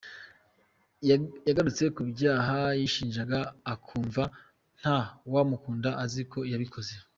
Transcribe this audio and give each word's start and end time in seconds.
Yagarutse 1.47 1.83
ku 1.95 2.01
byaha 2.11 2.57
yishinjaga 2.79 3.39
akumva 3.73 4.23
nta 4.79 4.97
wamukunda 5.33 5.89
azi 6.03 6.23
ko 6.31 6.39
yabikoze. 6.51 6.93